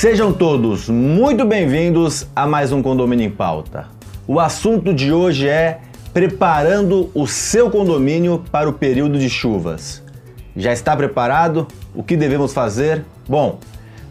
[0.00, 3.88] Sejam todos muito bem-vindos a mais um Condomínio em Pauta.
[4.28, 5.80] O assunto de hoje é
[6.14, 10.00] preparando o seu condomínio para o período de chuvas.
[10.56, 11.66] Já está preparado?
[11.92, 13.04] O que devemos fazer?
[13.28, 13.58] Bom,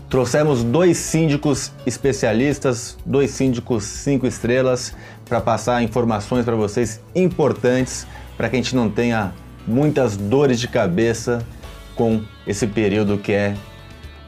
[0.09, 4.93] trouxemos dois síndicos especialistas, dois síndicos cinco estrelas,
[5.23, 9.31] para passar informações para vocês importantes para que a gente não tenha
[9.65, 11.47] muitas dores de cabeça
[11.95, 13.55] com esse período que é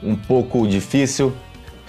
[0.02, 1.34] um pouco difícil.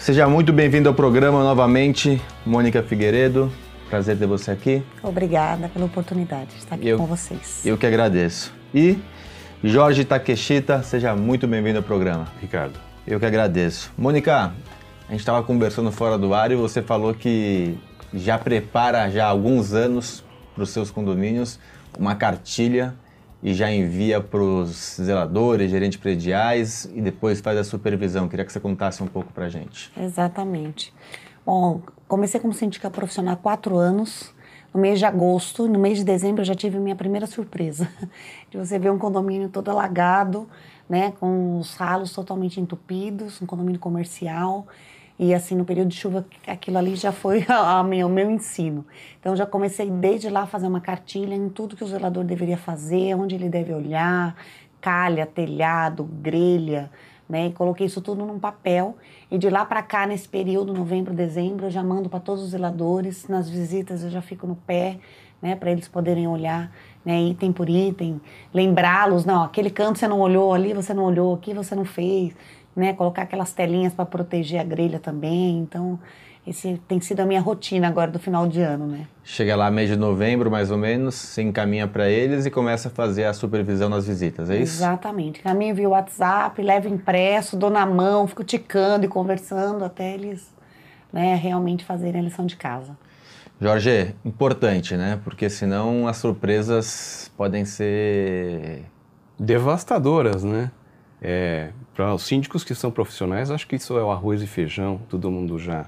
[0.00, 3.52] Seja muito bem-vindo ao programa novamente, Mônica Figueiredo.
[3.88, 4.82] Prazer ter você aqui.
[5.02, 7.60] Obrigada pela oportunidade de estar aqui Eu- com vocês.
[7.66, 8.50] Eu que agradeço.
[8.74, 8.98] E
[9.62, 12.26] Jorge Takeshita, seja muito bem-vindo ao programa.
[12.40, 12.78] Ricardo.
[13.06, 13.92] Eu que agradeço.
[13.98, 14.52] Mônica,
[15.06, 17.76] a gente estava conversando fora do ar e você falou que
[18.14, 21.58] já prepara já há alguns anos para os seus condomínios
[21.98, 22.94] uma cartilha
[23.42, 28.28] e já envia para os zeladores, gerentes prediais e depois faz a supervisão.
[28.28, 29.90] Queria que você contasse um pouco para a gente.
[29.96, 30.92] Exatamente.
[31.44, 34.34] Bom, comecei como síndica profissional há quatro anos.
[34.72, 37.88] No mês de agosto, no mês de dezembro, eu já tive minha primeira surpresa.
[38.50, 40.48] De você ver um condomínio todo alagado,
[40.88, 44.66] né, com os ralos totalmente entupidos, um condomínio comercial.
[45.22, 47.44] E assim, no período de chuva, aquilo ali já foi
[48.02, 48.86] o meu ensino.
[49.20, 52.56] Então, já comecei desde lá a fazer uma cartilha em tudo que o zelador deveria
[52.56, 54.34] fazer, onde ele deve olhar,
[54.80, 56.90] calha, telhado, grelha,
[57.30, 57.46] né?
[57.46, 58.96] E coloquei isso tudo num papel.
[59.30, 62.50] E de lá para cá, nesse período, novembro, dezembro, eu já mando para todos os
[62.50, 63.28] zeladores.
[63.28, 64.98] Nas visitas, eu já fico no pé,
[65.40, 65.54] né?
[65.54, 66.72] Para eles poderem olhar,
[67.04, 67.22] né?
[67.22, 68.20] Item por item,
[68.52, 69.24] lembrá-los.
[69.24, 72.34] Não, aquele canto você não olhou ali, você não olhou, aqui você não fez,
[72.74, 72.92] né?
[72.92, 75.58] Colocar aquelas telinhas para proteger a grelha também.
[75.58, 76.00] Então,
[76.46, 79.06] esse tem sido a minha rotina agora do final de ano, né?
[79.22, 82.90] Chega lá mês de novembro, mais ou menos, você encaminha para eles e começa a
[82.90, 84.76] fazer a supervisão nas visitas, é isso?
[84.76, 85.40] Exatamente.
[85.40, 90.48] Caminho via WhatsApp, levo impresso, dou na mão, fico ticando e conversando até eles
[91.12, 92.96] né, realmente fazerem a lição de casa.
[93.60, 95.20] Jorge, importante, né?
[95.22, 98.84] Porque senão as surpresas podem ser
[99.38, 100.70] Devastadoras, né?
[101.20, 105.00] É, Para os síndicos que são profissionais, acho que isso é o arroz e feijão,
[105.08, 105.86] todo mundo já,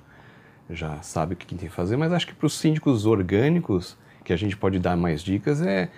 [0.74, 4.32] já sabe o que tem que fazer, mas acho que para os síndicos orgânicos, que
[4.32, 5.88] a gente pode dar mais dicas, é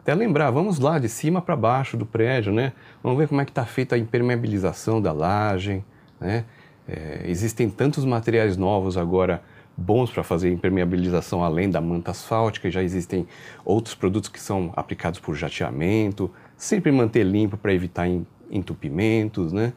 [0.00, 2.72] até lembrar, vamos lá de cima para baixo do prédio, né?
[3.02, 5.84] Vamos ver como é que está feita a impermeabilização da laje,
[6.20, 6.44] né?
[6.88, 9.42] É, existem tantos materiais novos agora
[9.76, 13.26] bons para fazer impermeabilização além da manta asfáltica, já existem
[13.64, 19.72] outros produtos que são aplicados por jateamento, sempre manter limpo para evitar en- entupimentos, né?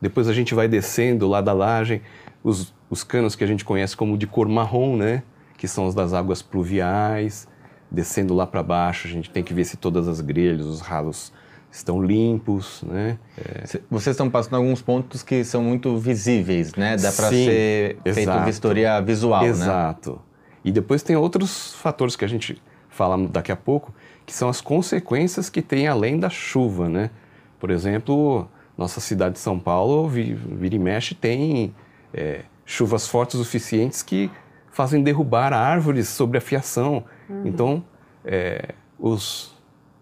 [0.00, 2.02] Depois a gente vai descendo lá da laje,
[2.42, 5.22] os, os canos que a gente conhece como de cor marrom, né?
[5.56, 7.46] Que são os das águas pluviais.
[7.90, 11.32] Descendo lá para baixo, a gente tem que ver se todas as grelhas, os ralos
[11.72, 13.18] estão limpos, né?
[13.36, 16.96] É, Cê- Vocês estão passando alguns pontos que são muito visíveis, né?
[16.96, 18.44] Dá para ser feito exato.
[18.44, 19.48] vistoria visual, né?
[19.48, 20.20] Exato.
[20.64, 23.92] E depois tem outros fatores que a gente fala daqui a pouco,
[24.26, 27.10] que são as consequências que tem além da chuva, né?
[27.58, 31.74] Por exemplo, nossa cidade de São Paulo, vi- vira e mexe, tem
[32.14, 34.30] é, chuvas fortes o suficientes que
[34.70, 37.04] fazem derrubar árvores sobre a fiação.
[37.44, 37.84] Então,
[38.24, 39.54] é, os,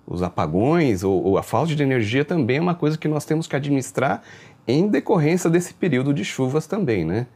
[0.07, 3.47] os apagões ou, ou a falta de energia também é uma coisa que nós temos
[3.47, 4.23] que administrar
[4.67, 7.27] em decorrência desse período de chuvas também, né?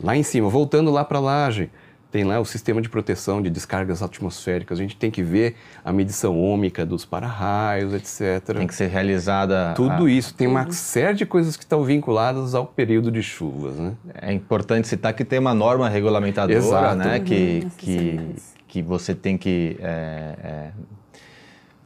[0.00, 1.70] Lá em cima, voltando lá para a laje,
[2.10, 4.78] tem lá o sistema de proteção de descargas atmosféricas.
[4.78, 8.56] A gente tem que ver a medição ômica dos para-raios, etc.
[8.56, 9.74] Tem que ser realizada.
[9.74, 10.32] Tudo a- isso.
[10.34, 13.92] Tem uma série de coisas que estão vinculadas ao período de chuvas, né?
[14.14, 16.96] É importante citar que tem uma norma regulamentadora, Exato.
[16.96, 17.20] né?
[17.20, 18.34] Que, Uhum, que,
[18.66, 20.70] que você tem que é, é,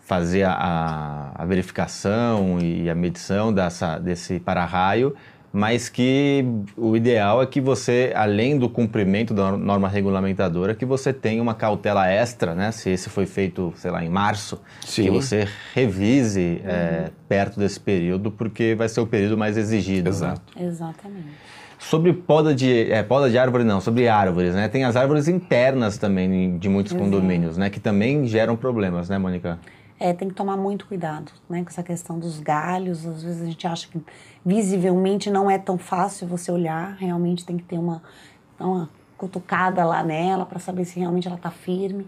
[0.05, 5.15] fazer a, a verificação e a medição dessa, desse para-raio,
[5.53, 6.45] mas que
[6.77, 11.55] o ideal é que você, além do cumprimento da norma regulamentadora, que você tenha uma
[11.55, 12.73] cautela extra, né?
[12.73, 15.03] Se esse foi feito, sei lá, em março, Sim.
[15.05, 20.05] que você revise é, perto desse período, porque vai ser o período mais exigido.
[20.11, 20.17] né?
[20.17, 20.43] Exato.
[20.59, 21.29] Exatamente.
[21.79, 24.69] Sobre poda de, é, poda de árvore não, sobre árvores, né?
[24.69, 27.05] Tem as árvores internas também de muitos Exato.
[27.05, 27.69] condomínios, né?
[27.69, 29.59] Que também geram problemas, né, Mônica?
[30.05, 33.07] É, tem que tomar muito cuidado, né, com essa questão dos galhos.
[33.07, 34.01] Às vezes a gente acha que
[34.45, 38.03] visivelmente não é tão fácil você olhar, realmente tem que ter uma,
[38.59, 42.05] uma cutucada lá nela para saber se realmente ela está firme.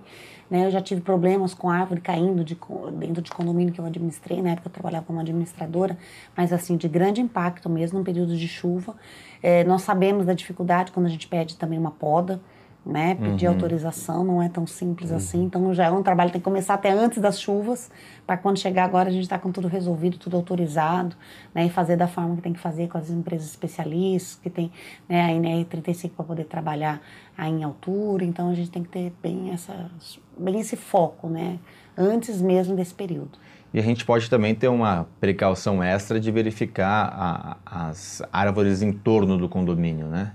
[0.51, 0.67] Né?
[0.67, 2.59] Eu já tive problemas com árvore caindo de,
[2.99, 5.97] dentro de condomínio que eu administrei, na época eu trabalhava como administradora,
[6.37, 8.97] mas assim, de grande impacto mesmo no período de chuva.
[9.41, 12.41] É, nós sabemos da dificuldade quando a gente pede também uma poda,
[12.85, 13.15] né?
[13.15, 13.55] Pedir uhum.
[13.55, 15.17] autorização não é tão simples uhum.
[15.17, 15.45] assim.
[15.45, 17.91] Então já é um trabalho que tem que começar até antes das chuvas,
[18.27, 21.17] para quando chegar agora a gente está com tudo resolvido, tudo autorizado,
[21.55, 21.67] né?
[21.67, 24.71] E fazer da forma que tem que fazer com as empresas especialistas, que tem
[25.09, 27.01] né, a INR 35 para poder trabalhar
[27.37, 28.25] aí em altura.
[28.25, 29.91] Então a gente tem que ter bem, essa,
[30.39, 31.59] bem esse foco, né?
[31.97, 33.39] Antes mesmo desse período.
[33.73, 37.57] E a gente pode também ter uma precaução extra de verificar a,
[37.91, 40.33] as árvores em torno do condomínio, né?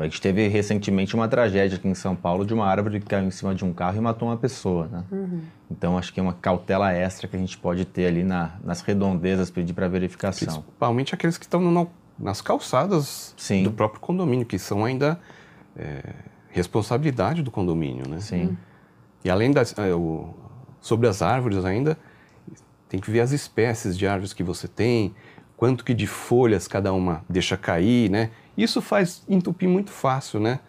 [0.00, 3.26] A gente teve recentemente uma tragédia aqui em São Paulo de uma árvore que caiu
[3.26, 5.04] em cima de um carro e matou uma pessoa, né?
[5.10, 5.40] Uhum.
[5.70, 8.80] Então acho que é uma cautela extra que a gente pode ter ali na, nas
[8.80, 10.62] redondezas, pedir para verificação.
[10.62, 13.62] Principalmente aqueles que estão no, nas calçadas Sim.
[13.62, 15.18] do próprio condomínio, que são ainda
[15.76, 16.02] é,
[16.48, 18.20] responsabilidade do condomínio, né?
[18.20, 18.56] Sim.
[19.24, 20.34] E além das, é, o,
[20.80, 21.96] sobre as árvores ainda,
[22.88, 25.14] tem que ver as espécies de árvores que você tem,
[25.56, 28.30] quanto que de folhas cada uma deixa cair, né?
[28.62, 30.60] Isso faz entupir muito fácil, né?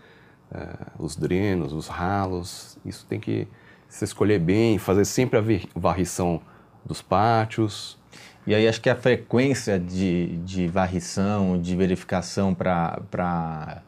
[0.51, 3.47] Uh, os drenos, os ralos, isso tem que
[3.87, 6.41] se escolher bem, fazer sempre a varrição
[6.85, 7.97] dos pátios.
[8.45, 13.81] E aí acho que a frequência de, de varrição, de verificação para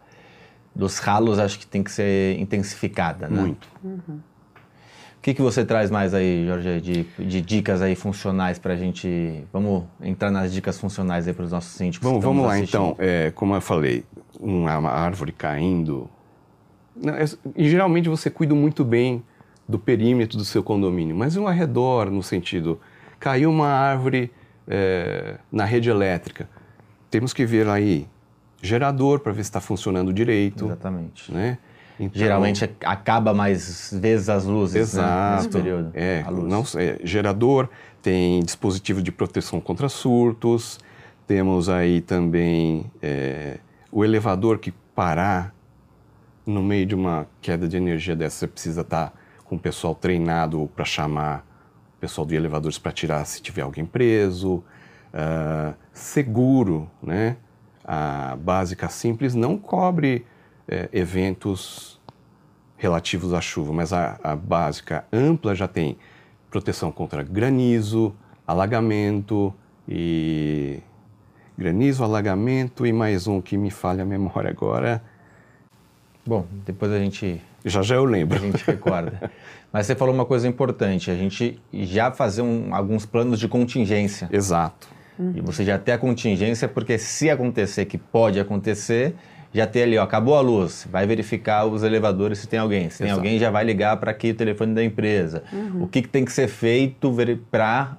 [0.75, 3.41] dos ralos, acho que tem que ser intensificada, né?
[3.41, 3.67] Muito.
[3.83, 4.19] Uhum
[5.23, 9.45] que, que você traz mais aí, Jorge, de, de dicas aí funcionais para a gente...
[9.53, 12.95] Vamos entrar nas dicas funcionais aí para os nossos síndicos Vamos, vamos lá, então.
[12.99, 14.03] É, como eu falei,
[14.37, 16.09] uma árvore caindo...
[17.05, 17.23] É,
[17.55, 19.23] e geralmente você cuida muito bem
[19.67, 22.79] do perímetro do seu condomínio, mas um arredor, no sentido...
[23.17, 24.29] Caiu uma árvore
[24.67, 26.49] é, na rede elétrica.
[27.09, 28.05] Temos que ver aí
[28.61, 30.65] gerador para ver se está funcionando direito.
[30.65, 31.31] Exatamente.
[31.31, 31.57] Né?
[32.00, 35.92] Então, Geralmente acaba mais vezes as luzes exato, né, nesse período.
[35.94, 37.69] É, não, é, gerador,
[38.01, 40.80] tem dispositivo de proteção contra surtos,
[41.28, 43.60] temos aí também é,
[43.92, 45.54] o elevador que parar
[46.45, 49.13] no meio de uma queda de energia dessa, você precisa estar
[49.45, 51.45] com o pessoal treinado para chamar
[51.98, 54.63] o pessoal de elevadores para tirar se tiver alguém preso.
[55.13, 57.38] Uh, seguro, né?
[57.86, 60.25] A básica simples não cobre
[60.68, 62.00] é, eventos
[62.77, 65.98] relativos à chuva, mas a, a básica ampla já tem
[66.50, 68.13] proteção contra granizo,
[68.45, 69.54] alagamento
[69.88, 70.80] e
[71.57, 75.01] granizo, alagamento e mais um que me falha a memória agora.
[76.25, 78.38] Bom, depois a gente já já eu lembro.
[78.38, 79.31] A gente recorda.
[79.71, 84.30] Mas você falou uma coisa importante, a gente já fazer um, alguns planos de contingência.
[84.31, 84.88] Exato.
[85.36, 89.16] E você já ter a contingência, porque se acontecer, que pode acontecer,
[89.53, 92.89] já tem ali, ó, acabou a luz, vai verificar os elevadores se tem alguém.
[92.89, 93.19] Se tem Exato.
[93.19, 95.44] alguém, já vai ligar para aqui o telefone da empresa.
[95.53, 95.83] Uhum.
[95.83, 97.13] O que, que, tem que ser feito
[97.51, 97.97] para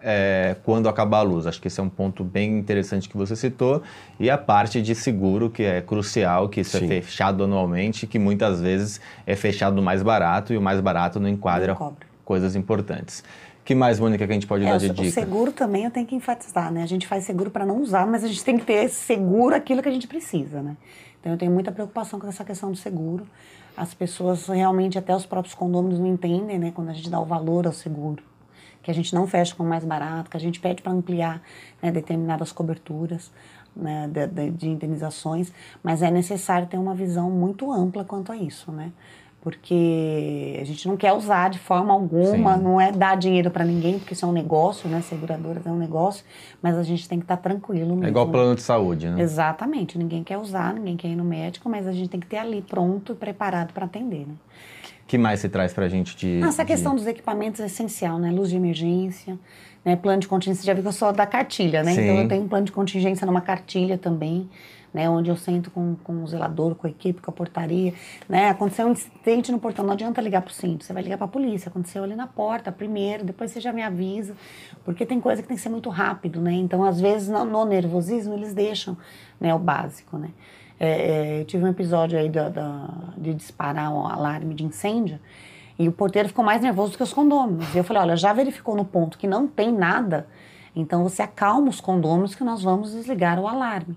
[0.00, 1.46] é, quando acabar a luz?
[1.46, 3.82] Acho que esse é um ponto bem interessante que você citou.
[4.18, 6.92] E a parte de seguro, que é crucial, que isso é Sim.
[6.92, 11.28] é fechado anualmente, que muitas vezes é fechado mais barato e o mais barato não
[11.28, 13.22] enquadra não coisas importantes
[13.66, 15.08] que mais, Mônica, que a gente pode é, dar de o dica?
[15.08, 16.84] O seguro também eu tenho que enfatizar, né?
[16.84, 19.82] A gente faz seguro para não usar, mas a gente tem que ter seguro aquilo
[19.82, 20.76] que a gente precisa, né?
[21.20, 23.26] Então eu tenho muita preocupação com essa questão do seguro.
[23.76, 26.70] As pessoas realmente, até os próprios condôminos não entendem, né?
[26.72, 28.22] Quando a gente dá o valor ao seguro.
[28.84, 31.42] Que a gente não fecha com mais barato, que a gente pede para ampliar
[31.82, 33.32] né, determinadas coberturas
[33.74, 35.52] né, de, de, de indenizações,
[35.82, 38.92] mas é necessário ter uma visão muito ampla quanto a isso, né?
[39.46, 42.64] Porque a gente não quer usar de forma alguma, Sim.
[42.64, 45.00] não é dar dinheiro para ninguém, porque isso é um negócio, né?
[45.02, 46.24] Seguradoras é um negócio,
[46.60, 48.06] mas a gente tem que estar tá tranquilo mesmo.
[48.06, 49.22] É igual plano de saúde, né?
[49.22, 52.38] Exatamente, ninguém quer usar, ninguém quer ir no médico, mas a gente tem que ter
[52.38, 54.34] ali pronto e preparado para atender, né?
[55.06, 56.40] que mais você traz para a gente de...
[56.42, 56.66] Essa de...
[56.66, 58.32] questão dos equipamentos é essencial, né?
[58.32, 59.38] Luz de emergência,
[59.86, 59.96] né?
[59.96, 61.94] plano de contingência, você já viu que eu sou da cartilha, né?
[61.94, 62.02] Sim.
[62.02, 64.50] Então eu tenho um plano de contingência numa cartilha também,
[64.92, 67.92] né, onde eu sento com, com o zelador, com a equipe, com a portaria,
[68.26, 71.18] né, aconteceu um incidente no portão, não adianta ligar para o cinto, você vai ligar
[71.18, 74.34] para a polícia, aconteceu ali na porta primeiro, depois você já me avisa,
[74.86, 77.66] porque tem coisa que tem que ser muito rápido, né, então às vezes no, no
[77.66, 78.96] nervosismo eles deixam,
[79.38, 80.30] né, o básico, né.
[80.80, 82.88] É, é, eu tive um episódio aí da, da,
[83.18, 85.18] de disparar um alarme de incêndio,
[85.78, 87.74] e o porteiro ficou mais nervoso do que os condôminos.
[87.74, 90.26] E eu falei, olha, já verificou no ponto que não tem nada,
[90.74, 93.96] então você acalma os condôminos que nós vamos desligar o alarme.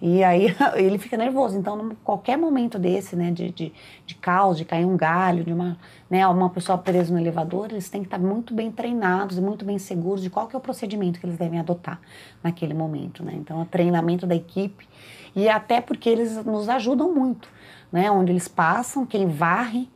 [0.00, 1.58] E aí ele fica nervoso.
[1.58, 3.72] Então, qualquer momento desse, né, de, de,
[4.06, 5.76] de caos, de cair um galho, de uma,
[6.08, 9.64] né, uma pessoa presa no elevador, eles têm que estar muito bem treinados e muito
[9.64, 12.00] bem seguros de qual que é o procedimento que eles devem adotar
[12.42, 13.32] naquele momento, né?
[13.34, 14.88] Então, o treinamento da equipe
[15.34, 17.48] e até porque eles nos ajudam muito,
[17.90, 18.10] né?
[18.10, 19.88] Onde eles passam, quem varre,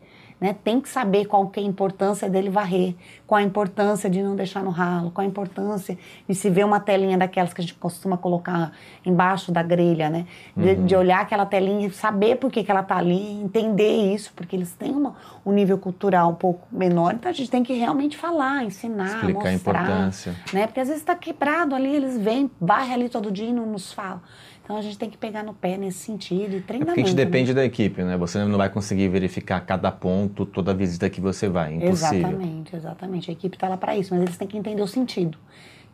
[0.43, 0.57] né?
[0.65, 2.97] Tem que saber qual que é a importância dele varrer,
[3.29, 5.97] qual a importância de não deixar no ralo, qual a importância
[6.29, 8.73] de se ver uma telinha daquelas que a gente costuma colocar
[9.07, 10.27] embaixo da grelha, né?
[10.57, 10.87] De, uhum.
[10.87, 14.73] de olhar aquela telinha, saber por que, que ela tá ali, entender isso, porque eles
[14.73, 15.15] têm uma,
[15.47, 19.53] um nível cultural um pouco menor, então a gente tem que realmente falar, ensinar, Explicar
[19.53, 19.79] mostrar.
[19.79, 20.37] a importância.
[20.53, 20.67] Né?
[20.67, 23.93] Porque às vezes está quebrado ali, eles vêm, varre ali todo dia e não nos
[23.93, 24.21] falam.
[24.65, 26.91] Então a gente tem que pegar no pé nesse sentido e treinar.
[26.91, 27.57] É porque a gente depende né?
[27.57, 28.17] da equipe, né?
[28.17, 31.75] Você não vai conseguir verificar cada ponto, toda visita que você vai.
[31.75, 32.19] Impossível.
[32.19, 33.31] Exatamente, exatamente.
[33.31, 35.37] A equipe está lá para isso, mas eles têm que entender o sentido.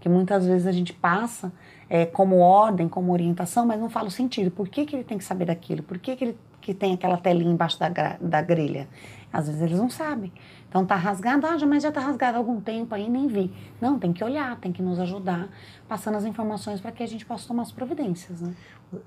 [0.01, 1.53] Que muitas vezes a gente passa
[1.89, 4.51] é, como ordem, como orientação, mas não fala o sentido.
[4.51, 5.83] Por que, que ele tem que saber daquilo?
[5.83, 7.89] Por que, que ele que tem aquela telinha embaixo da,
[8.21, 8.89] da grelha?
[9.33, 10.33] Às vezes eles não sabem.
[10.69, 13.51] Então tá rasgado, ah, mas já tá rasgado há algum tempo aí, nem vi.
[13.81, 15.49] Não, tem que olhar, tem que nos ajudar,
[15.89, 18.53] passando as informações para que a gente possa tomar as providências, né?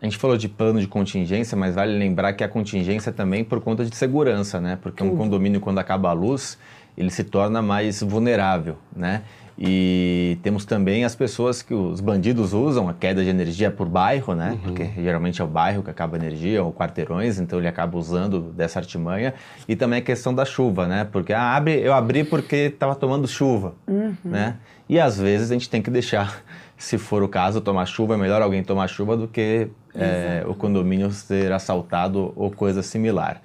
[0.01, 3.61] A gente falou de plano de contingência, mas vale lembrar que a contingência também por
[3.61, 4.77] conta de segurança, né?
[4.81, 5.13] Porque Tudo.
[5.13, 6.57] um condomínio, quando acaba a luz,
[6.97, 9.23] ele se torna mais vulnerável, né?
[9.63, 14.33] E temos também as pessoas que os bandidos usam, a queda de energia por bairro,
[14.33, 14.53] né?
[14.53, 14.57] Uhum.
[14.57, 18.41] Porque geralmente é o bairro que acaba a energia, ou quarteirões, então ele acaba usando
[18.41, 19.35] dessa artimanha.
[19.67, 21.07] E também a questão da chuva, né?
[21.11, 24.15] Porque ah, abre, eu abri porque estava tomando chuva, uhum.
[24.25, 24.55] né?
[24.89, 26.41] E às vezes a gente tem que deixar,
[26.75, 30.55] se for o caso, tomar chuva, é melhor alguém tomar chuva do que é, o
[30.55, 33.39] condomínio ser assaltado ou coisa similar.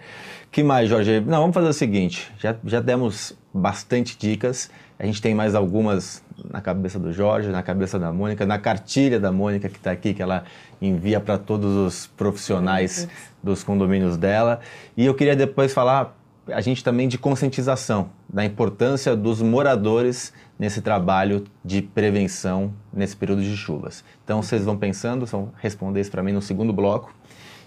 [0.51, 1.21] Que mais, Jorge?
[1.21, 6.25] Não, vamos fazer o seguinte, já, já demos bastante dicas, a gente tem mais algumas
[6.51, 10.15] na cabeça do Jorge, na cabeça da Mônica, na cartilha da Mônica que está aqui,
[10.15, 10.45] que ela
[10.81, 13.09] envia para todos os profissionais
[13.43, 14.61] dos condomínios dela.
[14.97, 16.17] E eu queria depois falar
[16.49, 23.43] a gente também de conscientização da importância dos moradores nesse trabalho de prevenção nesse período
[23.43, 24.05] de chuvas.
[24.25, 27.13] Então vocês vão pensando, vão responder isso para mim no segundo bloco.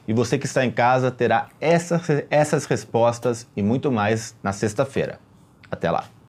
[0.07, 5.19] E você que está em casa terá essas, essas respostas e muito mais na sexta-feira.
[5.71, 6.09] Até lá!